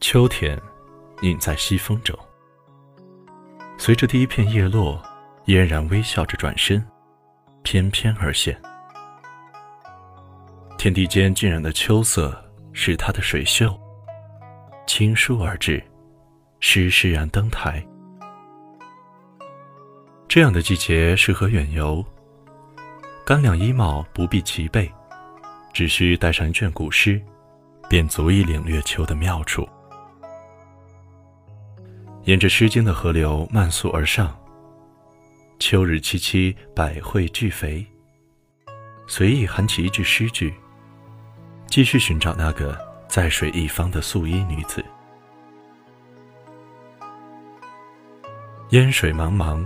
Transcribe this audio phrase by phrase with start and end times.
[0.00, 0.58] 秋天，
[1.20, 2.18] 隐在西风中。
[3.76, 5.00] 随着第一片叶落，
[5.44, 6.82] 嫣然微笑着转身，
[7.62, 8.58] 翩翩而现。
[10.78, 12.47] 天地间浸染的秋色，
[12.80, 13.76] 是他的水袖。
[14.86, 15.82] 轻舒而至，
[16.60, 17.84] 施施然登台。
[20.28, 22.04] 这样的季节适合远游。
[23.26, 24.88] 干粮衣帽不必齐备，
[25.72, 27.20] 只需带上一卷古诗，
[27.88, 29.68] 便足以领略秋的妙处。
[32.22, 34.38] 沿着《诗经》的河流漫溯而上。
[35.58, 37.84] 秋日凄凄，百卉俱肥。
[39.08, 40.54] 随意喊起一句诗句，
[41.68, 42.76] 继续寻找那个
[43.08, 44.84] 在水一方的素衣女子。
[48.70, 49.64] 烟水茫茫，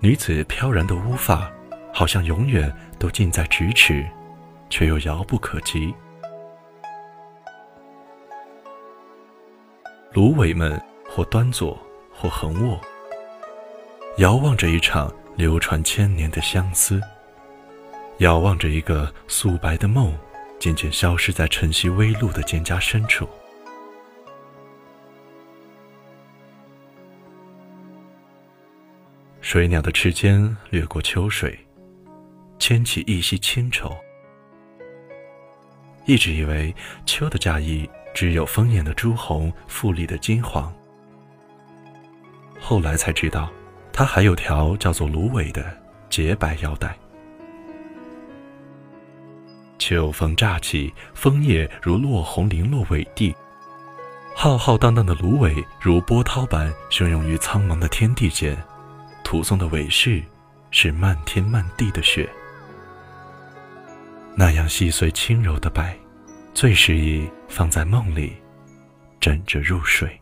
[0.00, 1.50] 女子飘然的乌发，
[1.92, 4.04] 好像永远都近在咫尺，
[4.68, 5.94] 却又遥不可及。
[10.12, 10.80] 芦苇们。
[11.10, 11.76] 或端坐，
[12.14, 12.78] 或横卧，
[14.18, 17.00] 遥望着一场流传千年的相思，
[18.18, 20.14] 遥望着一个素白的梦，
[20.58, 23.28] 渐渐消失在晨曦微露的蒹葭深处。
[29.40, 31.58] 水鸟的翅尖掠过秋水，
[32.58, 33.96] 牵起一袭清愁。
[36.04, 36.74] 一直以为
[37.06, 40.70] 秋的嫁衣只有丰艳的朱红，富丽的金黄。
[42.60, 43.50] 后来才知道，
[43.92, 45.64] 它还有条叫做芦苇的
[46.10, 46.94] 洁白腰带。
[49.78, 53.34] 秋风乍起，枫叶如落红零落尾地，
[54.34, 58.56] 浩浩荡荡的芦苇如波涛般汹涌于苍茫的天地间，
[59.24, 60.22] 吐送的尾饰
[60.70, 62.28] 是漫天漫地的雪。
[64.34, 65.96] 那样细碎轻柔的白，
[66.54, 68.36] 最适宜放在梦里，
[69.20, 70.20] 枕着入睡。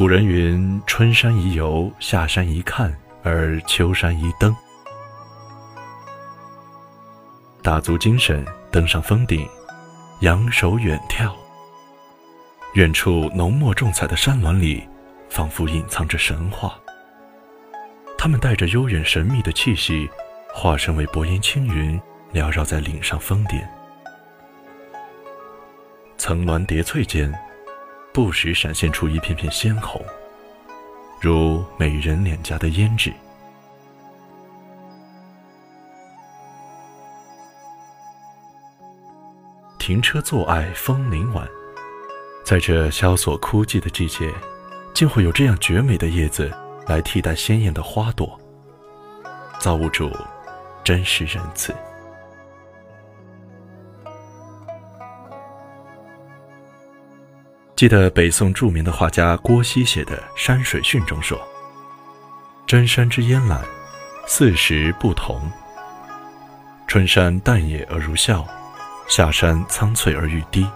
[0.00, 2.90] 古人云：“春山宜游，夏山宜看，
[3.22, 4.56] 而秋山宜登。”
[7.62, 9.46] 打足精神，登上峰顶，
[10.20, 11.30] 仰首远眺。
[12.72, 14.88] 远处浓墨重彩的山峦里，
[15.28, 16.80] 仿佛隐藏着神话。
[18.16, 20.08] 它们带着悠远神秘的气息，
[20.54, 22.00] 化身为薄烟轻云，
[22.32, 23.60] 缭绕在岭上峰顶。
[26.16, 27.30] 层峦叠翠间。
[28.12, 30.04] 不时闪现出一片片鲜红，
[31.20, 33.12] 如美人脸颊的胭脂。
[39.78, 41.48] 停车坐爱枫林晚，
[42.44, 44.32] 在这萧索枯寂的季节，
[44.92, 46.52] 竟会有这样绝美的叶子
[46.86, 48.38] 来替代鲜艳的花朵。
[49.58, 50.10] 造物主，
[50.84, 51.74] 真是仁慈。
[57.80, 61.40] 记得北宋著名的画家郭熙写的《山水训》中说
[62.68, 63.58] ：“真山之烟岚，
[64.26, 65.50] 四时不同。
[66.86, 68.46] 春山淡野而如笑，
[69.08, 70.66] 夏山苍翠而欲滴，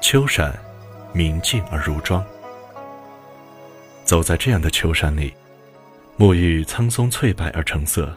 [0.00, 0.56] 秋山
[1.12, 2.24] 明净而如妆。”
[4.06, 5.34] 走在这样的秋山里，
[6.16, 8.16] 沐浴苍松翠柏而成色，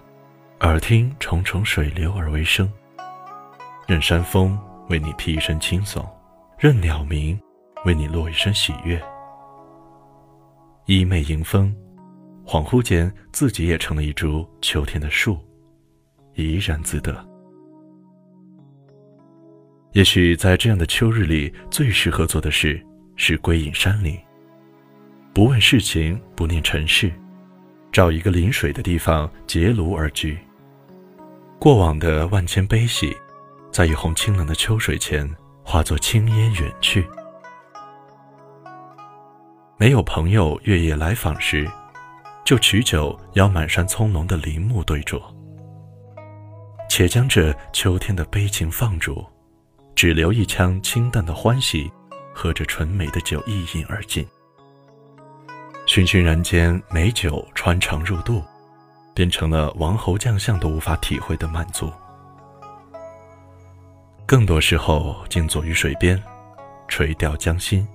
[0.59, 2.71] 耳听重重水流而为声，
[3.88, 4.56] 任山风
[4.89, 6.07] 为你披一身轻松，
[6.59, 7.35] 任鸟鸣。
[7.85, 9.01] 为你落一身喜悦，
[10.85, 11.73] 衣袂迎风，
[12.45, 15.38] 恍惚间自己也成了一株秋天的树，
[16.35, 17.25] 怡然自得。
[19.94, 22.85] 也许在这样的秋日里，最适合做的事
[23.16, 24.19] 是归隐山林，
[25.34, 27.09] 不问世情，不念尘世，
[27.94, 30.38] 找一个临水的地方结庐而居。
[31.57, 33.15] 过往的万千悲喜，
[33.71, 35.30] 在一泓清冷的秋水前，
[35.63, 37.07] 化作青烟远去。
[39.79, 41.65] 没有朋友月夜来访时，
[42.43, 45.21] 就取酒邀满山葱茏的林木对酌。
[46.89, 49.25] 且将这秋天的悲情放逐，
[49.95, 51.89] 只留一腔清淡的欢喜，
[52.33, 54.27] 和着纯美的酒一饮而尽。
[55.87, 58.43] 醺醺然间，美酒穿肠入肚，
[59.13, 61.89] 变成了王侯将相都无法体会的满足。
[64.25, 66.21] 更多时候，静坐于水边，
[66.89, 67.87] 垂钓江心。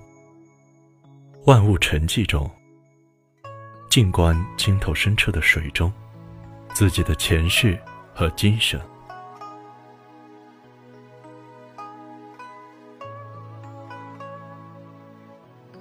[1.45, 2.49] 万物沉寂中，
[3.87, 5.93] 静观清透深澈的水中，
[6.73, 7.79] 自己的前世
[8.15, 8.81] 和今生。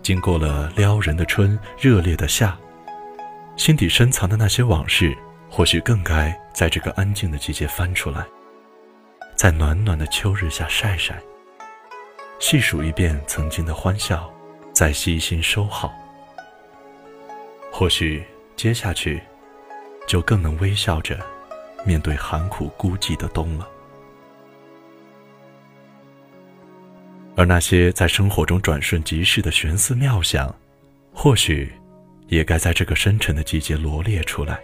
[0.02, 2.54] 经过了撩人的春、热烈的夏，
[3.56, 5.16] 心底深藏的那些往事，
[5.48, 8.22] 或许更该在这个安静的季节翻出来，
[9.34, 11.18] 在暖暖的秋日下晒晒，
[12.38, 14.30] 细数一遍曾经的欢笑，
[14.74, 15.94] 再悉心收好。
[17.72, 18.22] 或许
[18.56, 19.22] 接下去，
[20.06, 21.18] 就更能微笑着
[21.86, 23.68] 面对寒苦孤寂的冬了。
[27.36, 30.54] 而那些在生活中转瞬即逝的玄思妙想，
[31.12, 31.72] 或许
[32.28, 34.60] 也该在这个深沉的季节罗列出来，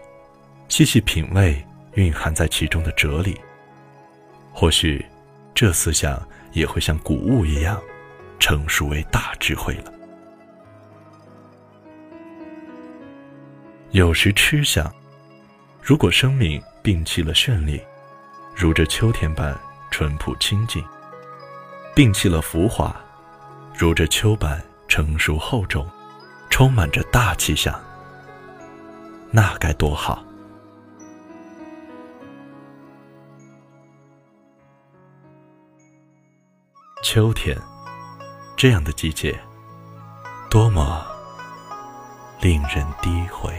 [0.69, 1.65] 细细品味
[1.95, 3.41] 蕴含在其中的哲理。
[4.53, 5.05] 或许，
[5.55, 6.21] 这思想
[6.53, 7.81] 也会像谷物一样，
[8.39, 9.93] 成熟为大智慧了。
[13.93, 14.89] 有时痴想，
[15.83, 17.83] 如果生命摒弃了绚丽，
[18.55, 19.59] 如这秋天般
[19.91, 20.81] 淳朴清静；
[21.93, 22.95] 摒弃了浮华，
[23.77, 25.85] 如这秋般成熟厚重，
[26.51, 27.75] 充满着大气象，
[29.33, 30.25] 那该多好！
[37.03, 37.59] 秋天，
[38.57, 39.37] 这样的季节，
[40.49, 41.05] 多么
[42.41, 43.53] 令人低回。